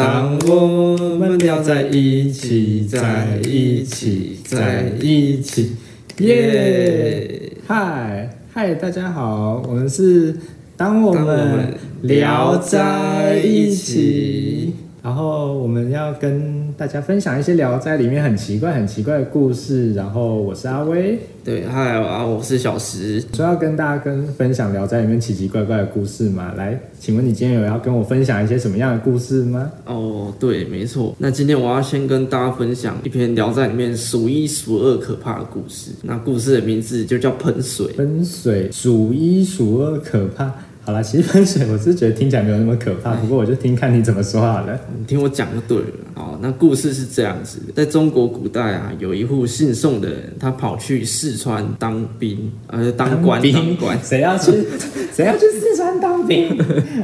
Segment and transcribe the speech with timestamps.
[0.00, 5.72] 当我们聊在一起，在一起，在一起，
[6.20, 7.52] 耶！
[7.66, 10.34] 嗨嗨，大家好，我们是
[10.74, 19.94] 当我们聊在一起，然后我们要跟大家分享一些《聊斋》里面很奇怪、很奇怪的故事。
[19.94, 23.24] 然后我是阿威，对，嗨啊，我是小石。
[23.32, 26.52] 说要跟大家跟分享《聊斋》里面奇奇怪怪的故事嘛。
[26.54, 29.70] 来，请问你今天有要跟我分享一些什么样的故事吗？
[29.86, 31.14] 哦，对，没错。
[31.18, 35.92] 那今天我要先跟大家分享一篇《聊斋》里面数一数二可怕的故事。
[36.02, 37.86] 那故事的名字就叫喷水。
[37.94, 40.52] 喷水数一数二可怕。
[40.90, 44.76] 好了，其实喷水我是觉得听起来没有那么可怕，不过我就听看你怎么说好了。
[44.98, 45.84] 你听我讲就对了。
[46.20, 53.98] 好，那故事是这样子的：在中国古代啊，有一户姓宋的人，他跑去四川当兵，呃，当官，当官。
[54.04, 54.52] 谁要去？
[55.16, 56.58] 谁要去四川当兵？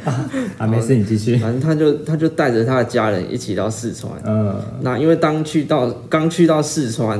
[0.04, 1.36] 啊，啊没事，你继续。
[1.36, 4.12] 反正他就他就带着他的家人一起到四川。
[4.26, 7.18] 嗯，那因为当去到刚去到四川，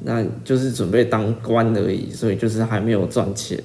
[0.00, 3.58] 那就是准备当官而已，所以就是还没有赚钱，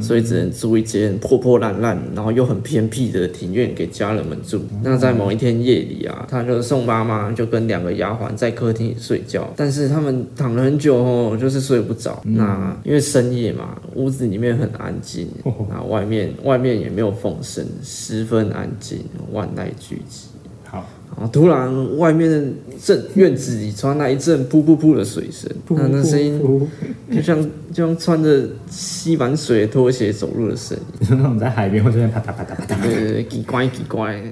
[0.00, 4.62] 所以只能租一间破破烂烂，然后又很偏僻的庭院给家人们住。
[4.82, 12.20] 那在某一天夜里啊，他就宋妈妈就跟两个丫鬟在客厅里睡觉，但是他们躺了很久哦，就是睡不着。
[12.24, 15.28] 那因为深夜嘛，屋子里面很安静，
[15.68, 18.98] 那外面外面也没有风声，十分安静，
[19.32, 20.24] 万籁俱寂。
[20.64, 22.44] 好，然后突然，外面的
[22.80, 26.64] 阵院子里传来一阵噗噗噗的水声，那那声音噗
[27.12, 32.82] 就像就像穿着吸满水的拖鞋走路的声音， 噗那种在海边会出现啪嗒啪嗒啪嗒。
[32.82, 34.22] 对对对，奇怪奇怪。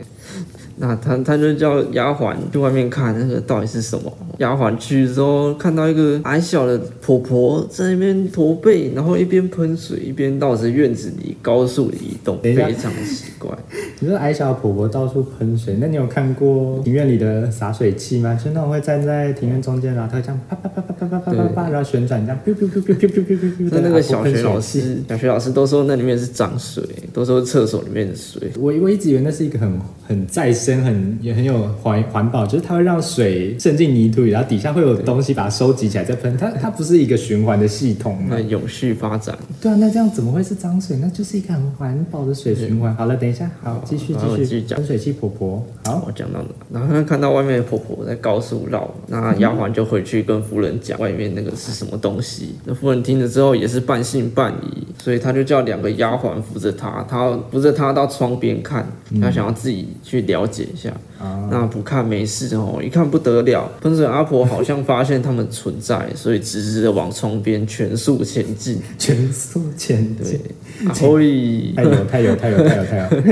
[0.78, 4.12] 那他他就叫丫鬟去外面看那个到底是什么。
[4.38, 13.50] 丫鬟去之后，看到一个矮小的婆婆在那边驼背，然后一边喷水一边绕着院子里高速移动，非常奇怪。
[13.98, 18.38] 你说矮小的婆婆到处喷水，那你有看过庭院里的洒水器吗？
[18.42, 23.68] 就那种会站在庭院中间，然后它会这样啪啪啪啪啪啪啪啪啪，然后旋转这样，biu biu biu biu biu biu biu biu。
[23.72, 28.50] 那那个小学老师，小学老师都说那里面是脏水，都说厕所里面的水。
[28.56, 36.36] 我我一直以为那是一个很很再生、很也很有环环保，就是它会让水渗进泥土里，然后底下会有东西把它收集起来再喷。
[36.36, 38.40] 它它不是一个循环的系统吗那？
[38.40, 40.96] 永续发展，对啊，那这样怎么会是脏水？
[41.01, 42.95] 那就是一个很环保的水循环。
[42.96, 44.62] 好了，等一下，好，继续继续。
[44.62, 46.48] 讲喷水器婆婆，好，我讲到哪？
[46.73, 52.55] 然后他看到外面的婆婆在高速绕，那丫鬟就回去跟夫人讲外面那个是什么东西。
[52.64, 58.86] 那夫人听了之后也是半信半疑，所以他就叫两个丫鬟扶着她，她扶着她到窗边看，
[59.20, 60.91] 她想要自己去了解一下。
[61.19, 68.80] 啊，那不看没事哦，一看不得了，喷水阿婆好像发现他们存在，所以直直的往窗边全速前进。
[68.98, 71.74] 全速前对进，，所以。
[71.74, 73.23] 太有太有太有太有太有，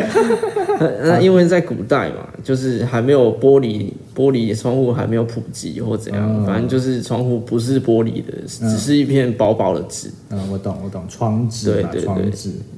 [0.81, 10.11] 那 那因为在古代嘛，就是还没有玻璃玻璃窗户还没有普及或怎样，嗯反正就是窗户不是玻璃的，只是一片薄薄的纸。
[10.31, 12.31] 嗯，我懂我懂，窗纸，对对对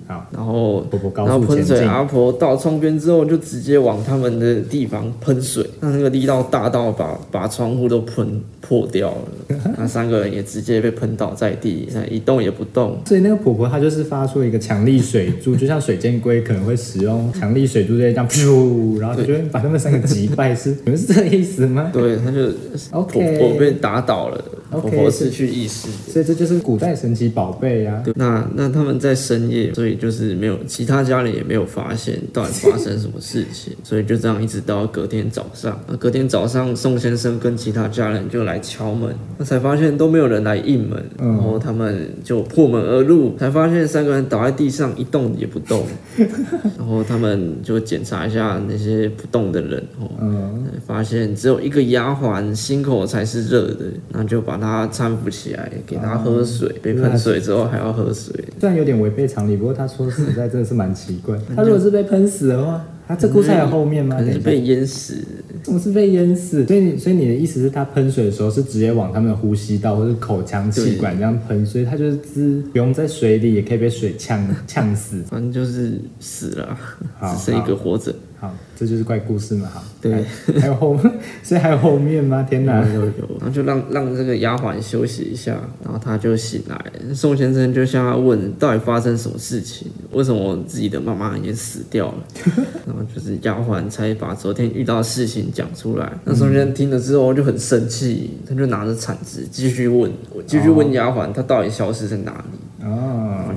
[0.09, 9.57] 好，然后婆婆高然后喷水阿婆到窗边之后，就直接往他们的地方喷水，那那个力道大到把把窗户都喷破掉了。
[9.77, 12.99] 那三个人也直接被喷倒在地，那一动也不动。
[13.05, 21.91] 所以那个婆婆她就是发出一个强力水柱，就像水箭龟可能会使用强力水柱这样噗，然后她就会把他们三个击败，是你们是这个意思吗？
[21.93, 22.47] 对，他就
[22.91, 25.89] 婆 OK 婆被打倒了，婆婆失去意识。
[26.11, 35.79] 所以这就是古代神奇宝贝呀、对，那那他们在深夜，所以就是没有其他家人也没有发现到底发生什么事情， 所以就这样一直到隔天早上。
[35.87, 45.87] 那隔天早上，宋先生跟其他家人就来敲门，那才发现都没有人来应门，嗯然后他们就破门而入，才发现三个人倒在地上一动也不动，
[46.77, 56.69] 然后他们就检查一下那些不动的人，哦，嗯，发现只有一个丫鬟心口才是热的，那就把她搀扶起来，给它喝水。
[56.83, 61.37] 被喷水之后还要喝水，虽然有点违背常理，不过他说实在真的是蛮奇怪。
[61.55, 64.17] 他如果是被喷死的话，他这故事还有后面吗？
[64.17, 65.17] 可能是被淹死。
[65.63, 66.65] 怎么是被淹死？
[66.67, 75.23] 所以所以你的意思是他喷水的时候是直接往他们的呼吸道或者口腔气管这样喷，所以他就是不用在水里也可以被水呛呛死。
[75.29, 76.79] 反正就是死了，
[77.19, 78.15] 好只剩一个活着。
[78.41, 79.69] 好，这就是怪故事嘛。
[79.73, 80.25] 好，对
[80.61, 80.97] 还，有后，
[81.43, 82.47] 所以还有后面吗？
[82.49, 82.87] 天哪！
[82.87, 86.81] 有有有，然后就让让这个丫鬟休息一下，然后他就醒来。
[87.13, 89.89] 宋先生就向他问，到底发生什么事情？
[90.13, 92.15] 为什么自己的妈妈也死掉了？
[92.87, 96.13] 然后就是丫鬟才把昨天遇到的事情讲出来。
[96.25, 100.13] 那宋先生听了之后就很生气，他就拿着铲子继续问，
[100.47, 102.58] 继续问丫鬟，她到底消失在哪里？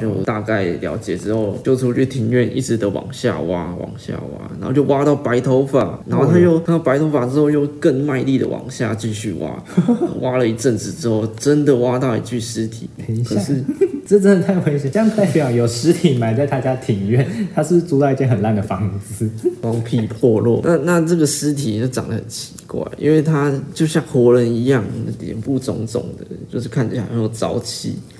[0.01, 9.63] 就大概了解之后，就出去庭院，一直的往下挖，往下挖，然后就挖到白头发，然后他又看到白头发之后，又更卖力的往下继续挖，
[10.21, 12.89] 挖了一阵子之后，真的挖到一具尸体。
[13.27, 13.63] 可是，
[14.12, 17.25] 这真的太危险，这样代表有尸体埋在他家庭院，
[17.56, 19.30] 他是是租到一间很烂的房子。
[19.62, 20.60] 荒僻破落。
[20.66, 24.84] 那那这个尸体就长得很奇怪，因为他就像活人一样，
[25.19, 27.96] 脸部肿肿的，就是看起来很有朝气。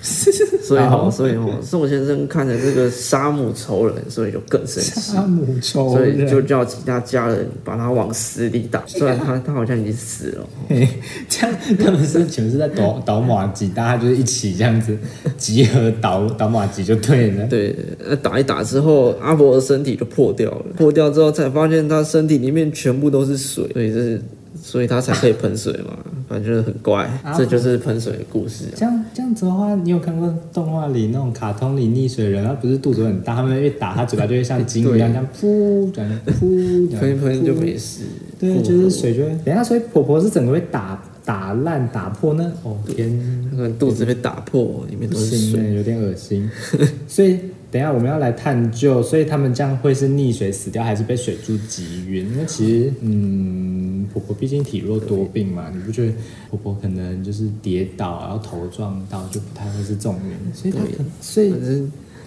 [0.62, 4.98] 所以好哦，所以哦，宋先生看着这个杀母仇人，所以就更生气。
[4.98, 10.88] 杀母仇所以人，就叫其他家人把他往死里打， 虽然他他好像已经死了，嘿
[11.28, 14.96] 这样他们是全是在倒倒马吉，大家就是一起这样子
[15.36, 17.46] 集合倒倒马机就对了。
[17.46, 17.74] 对，
[18.08, 24.22] 那打一打之后，阿伯的身体就破掉了，破掉之后才发现他身体里面全部都是水，所以这是，
[24.62, 25.96] 所以他才可以喷水嘛，
[26.28, 28.74] 反正就是很怪，这就是喷水的故事、啊。
[28.76, 38.02] 这样这样子的话，你有看过动画里那种卡通里溺水人，他不是肚子很大，他们一打他嘴巴就会像鲸一样这样噗这样噗喷一喷就噗没事。
[38.38, 39.28] 对，就是水就会。
[39.44, 45.74] 等一下，所以婆婆是整个被打打烂、打破那哦天，那个肚子被打破，里面不都是水。
[45.74, 46.50] 有点恶心。
[47.06, 47.38] 所以
[47.70, 52.30] 等一下我们要来探究，所以他们这样会是溺水死掉，还是被水柱击晕？
[52.36, 56.12] 那其实，嗯，婆婆毕竟体弱多病嘛，你不觉得
[56.50, 60.54] 婆婆可能就是跌倒，然后头撞到，就不太会是这种原因？
[60.54, 61.50] 所以她可，所以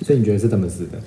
[0.02, 1.02] 所以你觉得是怎么死的？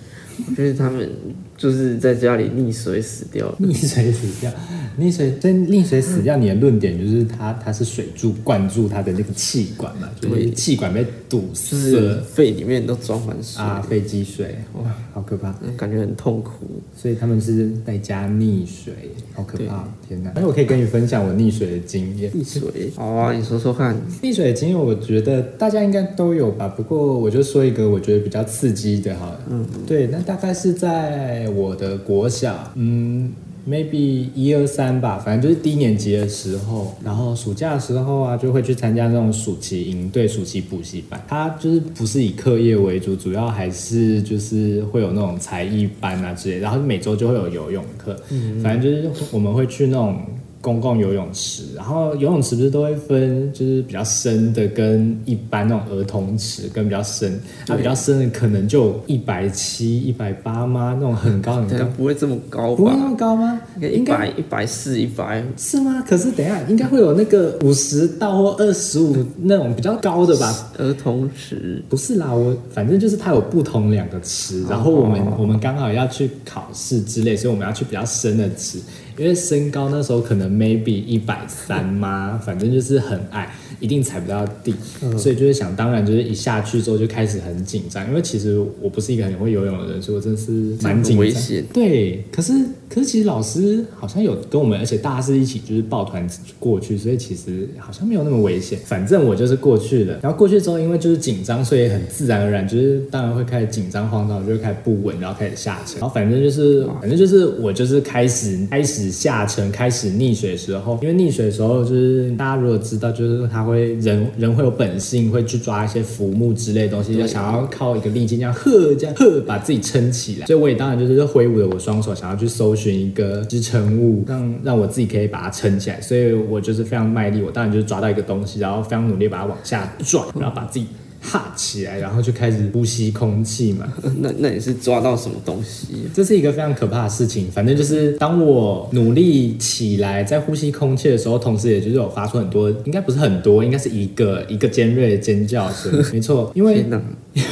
[0.46, 1.08] 我觉得他们
[1.56, 3.66] 就是在家里溺水死掉的。
[3.66, 4.50] 溺水死掉，
[4.98, 15.52] 溺水，所以溺水死掉，你的论点就是它它是水柱灌注它的那个气管嘛，就是对气管被堵就是塞肺里面都装满水，啊，肺积水，哇，好可怕。
[15.76, 16.52] 感觉很痛苦。
[16.96, 18.92] 所以他们是在家溺水，
[19.34, 19.88] 好可怕！
[20.08, 20.30] 天哪！
[20.34, 22.30] 哎，我可以跟你分享我溺水的经验。
[22.32, 23.96] 溺水，好啊，你说说看。
[24.20, 26.66] 溺水的经验，我觉得大家应该都有吧。
[26.68, 29.40] 不过我就说一个我觉得比较刺激的，好了。
[29.48, 33.32] 嗯，对，那大概是在我的国小，嗯。
[33.66, 41.22] maybe 一二三吧，反正就是低年级的时候，然后暑假的时候啊，就会去参加那种暑期营队、暑期补习班。
[41.28, 48.18] 它就是不是以课业为主，主要还是就是会有那种才艺班啊之类，然后每周就会有游泳课。
[48.30, 50.16] 嗯，反正就是我们会去那种。
[50.60, 60.94] 公共游泳池，然后游泳池不是都会分，就是比较深的跟一般那种儿童池跟比较深，它、比较深的可能就一百七、一百八吗？
[60.94, 62.76] 那种很高很对高，，不会这么高吧？
[62.76, 63.60] 不会那么高吗？
[63.80, 66.02] 应该一百、一百四、一百，是吗？
[66.08, 70.72] 可是等一下应该会有那个五十到或二十五那种比较高的吧？
[70.78, 71.82] 儿童池。
[71.88, 78.78] 不是啦，我反正就是它有不同两个池，然后我们、我们刚好要去考试之类，所以我们要去比较深的池，
[79.18, 84.74] 因为身高那时候可能 maybe 一百三嘛，反正就是很矮，一定踩不到地，
[85.16, 91.42] 所以就是想当然就是一下去之后就开始很紧张，因为其实我不是一个很会游泳的人，所以我真的是蛮紧张。
[91.72, 92.52] 对，可是
[92.88, 96.26] 可是其实老师好像有跟我们，而且大家是一起就是抱团
[96.58, 98.78] 过去，所以其实好像没有那么危险。
[98.84, 106.00] 反正我就是过去了，然后过去之后，因为就是紧张，所以很自然而然就是当然会开始紧张慌张，就会开始不稳，然后开始下沉。
[106.00, 120.46] 然后反正就是反正就是我就是开始开始下沉，开始溺水的时候，因为溺水的时候就是大家如果知道，就是他会人人会有本性会去抓一些浮木之类的东西，就想要靠一个力劲这样呵这样呵把自己撑起来。
[120.46, 126.00] 所以我也当然就是挥舞着我双手，想要去搜寻一个支撑物，让让我自己可以把它撑起来。
[126.00, 130.86] 所以我就是非常卖力，我当然就是抓到一个东西，然后非常努力把它往下拽，然后把自己
[131.20, 133.92] 哈起来，然后就开始呼吸空气嘛。
[134.20, 136.08] 那那你是抓到什么东西？
[136.14, 137.50] 这是一个非常可怕的事情。
[137.50, 145.92] 反正就是当我努力起来，在呼吸空气的时候，同时也就是有发出很多，应该不是很多，应该是一个一个尖锐的尖叫声。
[146.12, 147.02] 没错， 因为天哪！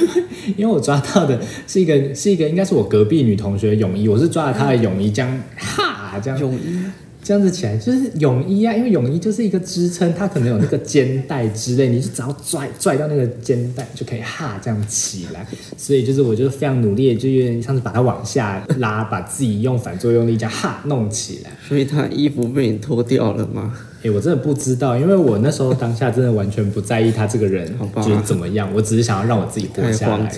[0.56, 6.78] 因为我抓到的是一个是一个应该是我隔壁女同学的泳衣，我是抓了她的泳衣，这样哈这样泳衣
[7.26, 15.44] 这样子起来，就是泳衣啊，因为泳衣就是一个支撑，它可能有那个肩带之类，你就只要拽拽到那个肩带就可以哈这样起来。
[15.76, 21.50] 所以就是我就是非常努力，就有点像是把它往下拉，把自己用反作用力这样哈弄起来。
[21.66, 23.76] 所以他衣服被你脱掉了吗？
[24.06, 30.32] 哎、我真的不知道，因为我那时候当下真的完全不在意他这个人就是怎么样，我只是想要让我自己活下来。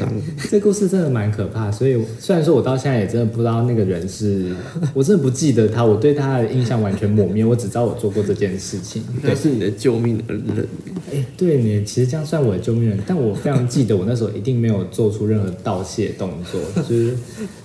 [0.51, 4.55] 这故事真的蛮可怕，所以虽然说我到现在也真的不知道那个人是，
[4.95, 9.03] 我真的不记得他，我对他的印象完全抹灭，我只知道我做过这件事情。
[9.23, 10.67] 那是你的救命恩人。
[11.13, 17.15] 哎、对你其实这样算我的救命人，但我非常记得我那时候一定没有做出任何道谢动作，就是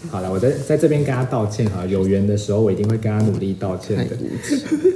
[0.09, 4.17] 好了，我在在这边跟他道歉哈，有缘的时候我一定会跟他努力道歉的。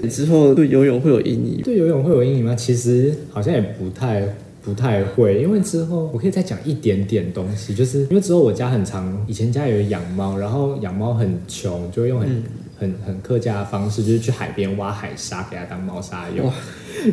[0.01, 1.61] 你，之后对游泳会有阴影。
[1.63, 2.55] 对游泳会有阴影吗？
[2.55, 4.23] 其实好像也不太
[4.63, 12.43] 不太会，因为之后我可以再讲一点点东西，就是因为之后我家很长，以前家有养猫，然后养猫很穷，就会用很、
[12.77, 16.51] 很很客家的方式，就是去海边挖海沙给它当猫砂用，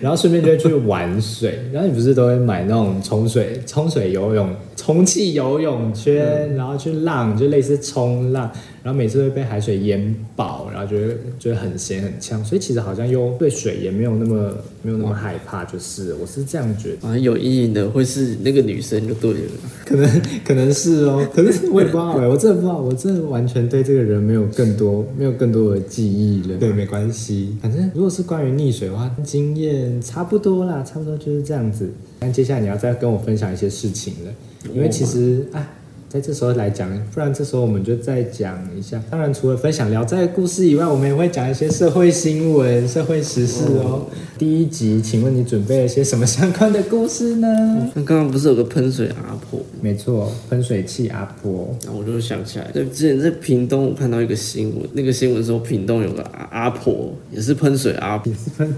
[0.01, 8.51] 然后顺便就会去玩水，然后你不是都会买那种冲水冲水游泳充气游泳圈，然后去浪，就类似冲浪。
[8.83, 19.39] 然后每次会被海水淹饱，然后觉得觉得很咸很呛，所以其实好像又对水也没有那么没有那么害怕，就是我是这样觉得，好像有阴影的会是那个女生就对了。
[19.87, 26.59] 可能可能是哦，可是我也不知道哎，我真的不知道，我真的完全对这个人没有更多没有更多的记忆了。
[26.59, 31.91] 对，没关系，反正如果是关于溺水的话，经验差不多啦，差不多就是这样子。
[32.21, 34.33] 那接下来你要再跟我分享一些事情了，
[34.75, 35.69] 因为其实啊。
[36.15, 39.03] 在这时候来讲，不然这时候我们就再讲一下。
[39.11, 44.07] 当然，除了分享聊斋故事以外，我们也会讲一些社会新闻、社会时事哦。
[44.39, 47.49] 第一集，请问你准备了些什么相关的故事呢？
[47.97, 49.61] 那刚刚不是有个喷水阿婆？
[49.81, 51.77] 没错，喷水器阿婆。
[51.85, 58.73] 然后我就想起来，对之前在屏东，我看到一个新闻，那个新闻说屏东有个阿阿婆，也是喷水阿婆，也是喷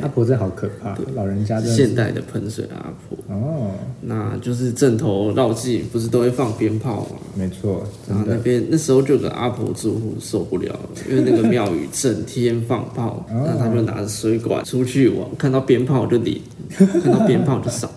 [0.00, 0.98] 阿婆，这好可怕。
[1.14, 3.70] 老人家现代的喷水阿婆哦，
[4.00, 6.71] 那就是正头绕境，不是都会放鞭。
[6.78, 16.42] 炮啊，没错，然后那边那时候就有个阿婆住户受不了了，因为那个庙宇整天放炮，那他就拿着水管出去玩，看到鞭炮就离，
[16.76, 17.90] 看到鞭炮就扫，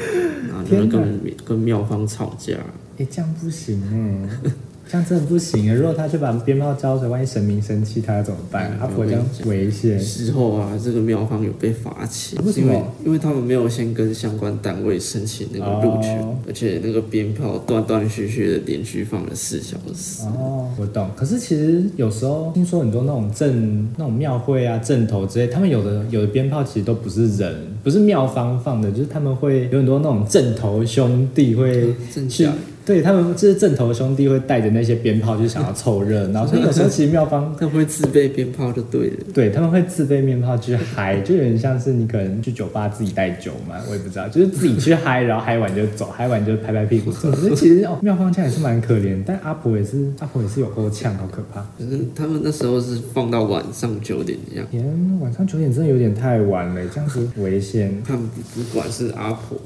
[0.48, 2.54] 然后就跟跟庙方吵架。
[2.98, 4.50] 哎，这样不行哎。
[4.90, 5.74] 这样真的不行啊！
[5.74, 8.76] 如果他去把鞭炮浇水，万一神明生气，他要怎么办？
[8.76, 10.00] 他不会这样危险。
[10.00, 12.92] 事后啊，这个庙方有被罚钱，为什么？
[13.04, 20.24] 因为他们没有先跟相关单位申请那个入权，而且那个鞭炮断断续续的连续放了四小时。
[20.24, 21.08] 哦，我懂。
[21.14, 27.54] 可是其实有时候听说很多那种镇、那种庙会啊、镇头之类，他们有的有的鞭炮其实都不是人，
[27.84, 31.94] 不是庙方放的，就是他们会有很多那种镇头兄弟会
[32.28, 32.48] 去。
[32.84, 36.46] 对他们就是正头兄弟会带着那些鞭炮，就想要凑热闹。
[36.46, 39.16] 所以有时候其实妙方他会自备鞭炮就对了。
[39.32, 47.30] 对他们会自备鞭炮去嗨，就有点像是你可能去酒吧自己带酒嘛，我也不知道，就是自己去嗨，然后嗨完就走，嗨完就拍拍屁股走。
[47.30, 51.60] 可 是其实哦，妙方这样也是蛮可怜，但阿婆也是阿婆也是有够呛，好可怕。
[51.78, 54.66] 可是他们那时候是放到晚上九点这样。
[54.70, 54.82] 天，
[55.20, 58.02] 晚上九点真的有点太晚了，这样子危险。
[58.04, 59.58] 他们不管是阿婆，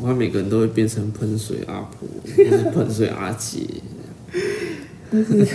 [0.00, 2.08] 他每个人都会变成喷水阿婆。
[2.70, 3.60] 喷水阿姐，
[5.10, 5.46] 但是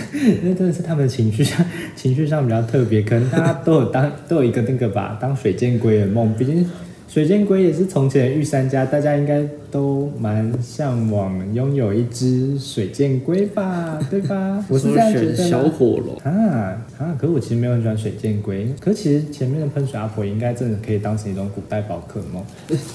[0.42, 1.64] 那真的是他们的情绪上
[1.96, 6.32] 情绪上比较特别，可能大家都有当都有一个那个吧，当水箭龟的梦。
[6.34, 6.68] 毕竟
[7.08, 14.64] 水箭龟也是从前御三家，大家应该都蛮向往拥有一只水箭龟吧， 对吧？
[14.68, 15.34] 我是这样觉得。
[15.34, 17.16] 小火龙啊啊！
[17.18, 22.44] 可是我其实没有很喜欢水箭龟，可其实前面的喷水阿婆应该真的可以当成一种古代宝可梦。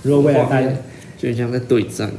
[0.03, 0.69] 如果未来大家
[1.17, 2.09] 就像在对战。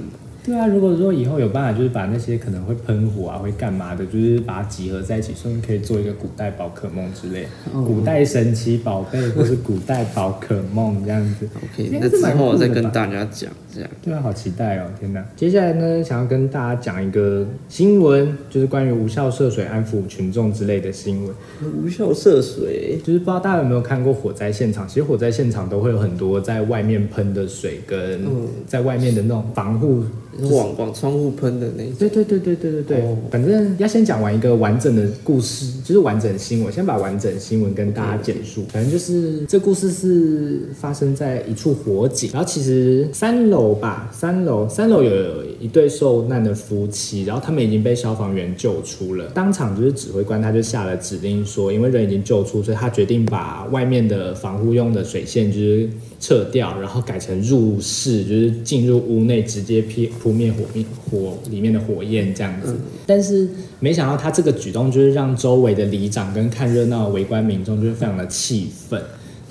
[0.45, 11.49] 对啊，如果说以后有办法，就是把那些可能会喷火啊、会干嘛的，就是把它集合在一起，顺便可以做一个古代宝可梦之类，古代神奇宝贝或是古代宝可梦这样子。
[11.57, 13.91] OK，那之后我再跟大家讲这样。
[14.03, 14.91] 对啊，好期待哦！
[15.01, 21.35] 天哪，接下来呢，想要跟大家讲一个新闻，就是关于无效涉水安抚群众之类的新闻。
[21.83, 24.87] 无效涉水，就是不知道大家有没有看过火灾现场？
[24.87, 28.21] 其实火灾现场都会有很多在外面喷的水，跟
[28.67, 30.05] 在外面的那种防护。
[30.43, 38.64] 往往窗户喷的那对对对对对对对，反正要先讲完一个完整的故事，就是完整新闻，先把完整新闻跟大家简述。
[38.71, 49.26] 反正就是这故事是发生在一处火警，然后其实三楼吧，三楼三楼有一对受难的夫妻，然后他们已经被消防员救出了。
[49.35, 55.88] 当场就是指挥官他就下了指令说，因为人已经救出，所以他决定把外面的防护用的水线就是
[56.19, 60.11] 撤掉，然后改成入室，就是进入屋内直接劈。
[60.25, 63.47] 扑灭火灭火里面的火焰这样子，但是
[63.78, 68.99] 没想到他这个举动就是让周围的里长跟看热闹的围观民众就是非常的气愤。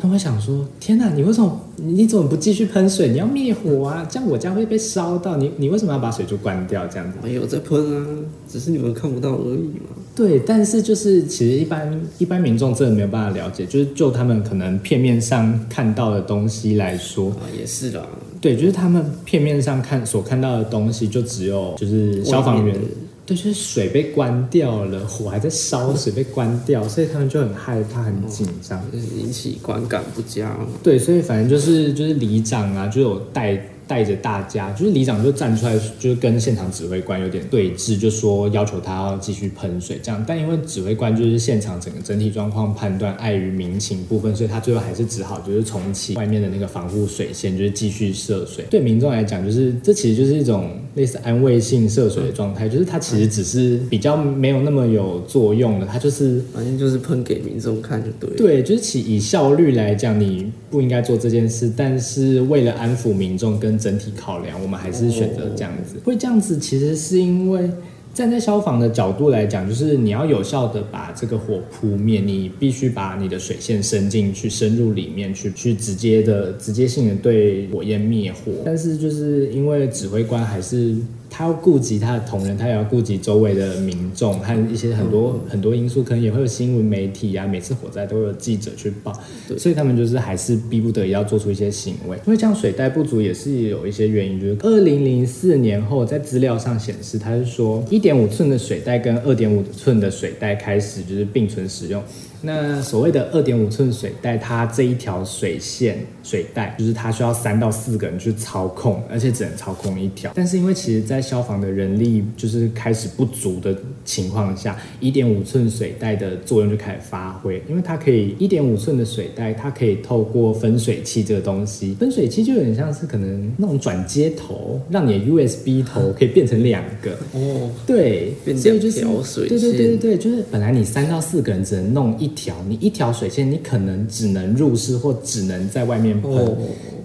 [0.02, 3.10] 他会想说：天哪，你为什么你怎么不继续喷水？
[3.10, 4.06] 你要灭火啊！
[4.10, 5.38] 这样我家会被烧到。
[5.38, 6.88] 你你为什么要把水柱关掉？
[6.88, 8.08] 这样子没有在喷啊，
[8.50, 9.94] 只是你们看不到而已嘛。
[10.16, 18.06] 对，但是就是其实一般一般民众真的没有办法了解，就是就他们可能片面上看到的东西来说啊，也是的。
[18.40, 22.78] 对，就是他们片面上看所看到的东西，就只有就是消防员，
[23.26, 30.56] 对，就是水被关掉了，火还在烧，水被关掉，所以他们就很害怕、很紧张，就是引起观感不佳。
[30.84, 33.56] 对，所以反正就是就是里长啊，就有带
[33.88, 40.24] 带着大家，就是里长就站出来，就是跟现场指挥官有点对峙，就说要求他要继续喷水这样。
[40.28, 48.66] 但因为指挥官就是现场整个整体状况判断碍于民情部分，所以他最后还是只好就是重启外面的那个防护水线，就是继续涉水。
[48.70, 58.36] 对民众来讲，就是这其实就是一种类似安慰性涉水的状态，就是它其实只是比较没有那么有作用的，它就是反正就是喷给民众看就对了。
[58.36, 65.96] 对，就是其以效率来讲，你不应该做这件事，但是为了安抚民众跟整体考量，我们还是选择这样子。
[66.04, 67.70] 会这样子，其实是因为
[68.14, 78.52] 站在消防的角度来讲，就是你要有效的把这个火扑灭，你必须把你的水线伸进去，深入里面去，去直接的、直接性的对火焰灭火。
[78.64, 80.96] 但是就是因为指挥官还是。
[81.36, 89.12] 他要顾及他的同仁，他也要顾及周围的民众和一些很多很多因素，可能也会有新闻媒体啊，每次火灾都有记者去报，
[89.58, 92.16] 所以他们就是还是逼不得已要做出一些行为。
[92.28, 102.04] 因为这样水带不足也是有一些原因，就是二零零四年后在资料上显示，他是说一点五寸的水带跟二点五寸的水带开始就是并存使用。
[102.46, 110.34] 那所谓的二点五寸水带，它这一条水线水带，就是它需要三到四个人去操控，而且只能操控一条。
[110.36, 113.74] 但是因为其实，在消防的人力就是开始不足的
[114.04, 132.33] 情况下，一点五寸水带的作用就开始发挥，因为它可以一点五寸的水带，它可以透过分水器这个东西，分水器就有点像是可能那种转接头，让你的 USB 头可以变成两个哦，对，变成两条水对对对对对，就是本来你三到四个人只能弄一。
[132.34, 136.32] 条你一条水线，你可能只能入室或只能在外面喷，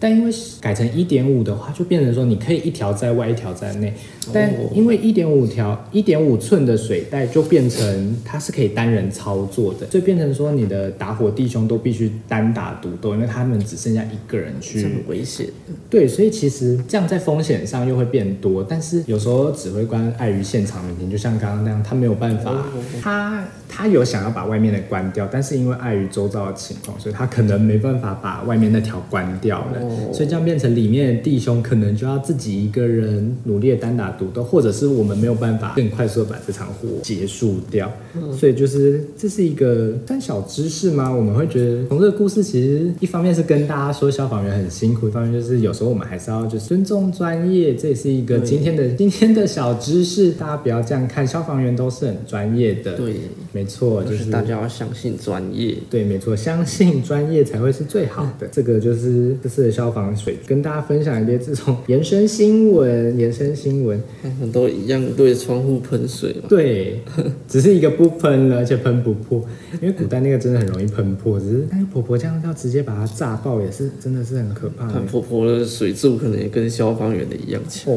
[0.01, 3.93] 但因为改成一点五的话，就变成说你可以一条在外，一条在内。
[4.31, 15.47] 但因为一点五条一点五寸的水袋就变成它是可以单人操作的，就变成说你的打火弟兄都必须单打独斗，因为他们只剩下一个人去，很危险。
[15.89, 22.67] 对，所以其实这样在风险上又会变多，但是有时候指挥官碍于现场民情，就像刚刚那样，他没有办法，
[23.01, 25.27] 他他有想要把外面的关掉。
[25.33, 37.93] 但是因为碍于周遭的情况，所以他可能没办法把外面那条关掉了，所以这样变成里面的弟兄可能就要自己一个人努力的单打独斗，或者是我们没有办法更快速的把这场火结束掉。
[38.37, 41.13] 所以就是这是一个算小知识吗？
[41.13, 50.33] 我们会觉得从这个故事其实一方面是跟大家说消防员很辛苦，一方面就是有时候我们还是要就是尊重专业，这也是一个今天的今天的小知识。
[50.33, 52.97] 大家不要这样看，消防员都是很专业的。
[52.97, 53.17] 对，
[53.53, 55.17] 没错，就是大家要相信。
[55.19, 58.47] 专业对，没错，相信专业才会是最好的。
[58.53, 64.03] 这个就是这次的消防水，跟大家分享一些这种延伸新闻，延伸新闻，
[64.41, 66.49] 很多一样对窗户喷水嘛。
[66.49, 67.01] 对，
[67.47, 69.41] 只是一个不喷了，而且喷不破，
[69.81, 71.39] 因为古代那个真的很容易喷破。
[71.39, 74.89] 只是那个婆婆这样要直接把它炸爆，也是真的是很可怕。
[75.03, 77.95] 婆婆的水柱可能也跟消防员的一样强。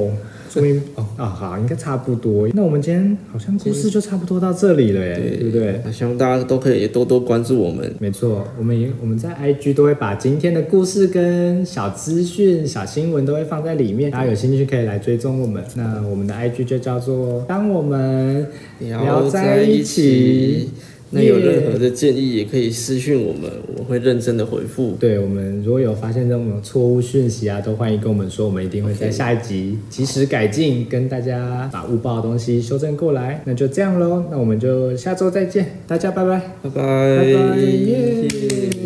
[0.95, 2.47] 哦啊好，应该差不多。
[2.53, 5.81] 那我们今天好像故事就差不多到这里了耶，对不对？
[5.85, 7.93] 那希望大家都可以多多关注我们。
[7.99, 15.63] 没错，我们也我们在 IG 都会把今天的故事跟小资讯、小新闻都会放在里面，大家有兴趣可以来追踪我们。
[15.75, 18.45] 那我们的 IG 就叫做“当我们
[18.79, 20.69] 聊在一起”。
[21.13, 24.95] 那有任何的建议也可以私讯我们，我会认真的回复。
[24.99, 33.41] 对我们如果有发现这种错误讯息啊，都欢迎跟我们说，我们一定会在下一集及时改进，跟大家把误报的东西修正过来。
[33.45, 38.80] 那就这样喽，那我们就下周再见，大家拜拜，拜拜，拜拜。